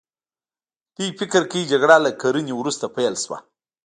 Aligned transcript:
دوی 0.95 1.09
فکر 1.19 1.41
کوي 1.51 1.63
جګړه 1.71 1.95
له 2.05 2.11
کرنې 2.21 2.53
وروسته 2.55 2.85
پیل 2.95 3.13
شوه. 3.23 3.37